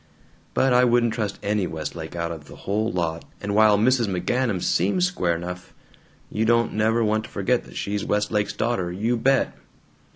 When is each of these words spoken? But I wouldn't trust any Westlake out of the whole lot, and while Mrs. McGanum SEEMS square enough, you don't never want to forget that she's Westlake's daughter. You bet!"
But 0.55 0.73
I 0.73 0.83
wouldn't 0.83 1.13
trust 1.13 1.37
any 1.43 1.67
Westlake 1.67 2.15
out 2.15 2.31
of 2.31 2.45
the 2.45 2.55
whole 2.55 2.91
lot, 2.91 3.23
and 3.39 3.53
while 3.53 3.77
Mrs. 3.77 4.07
McGanum 4.07 4.59
SEEMS 4.59 5.05
square 5.05 5.35
enough, 5.35 5.75
you 6.31 6.43
don't 6.43 6.73
never 6.73 7.03
want 7.03 7.25
to 7.25 7.29
forget 7.29 7.65
that 7.65 7.77
she's 7.77 8.03
Westlake's 8.03 8.53
daughter. 8.53 8.91
You 8.91 9.15
bet!" 9.15 9.55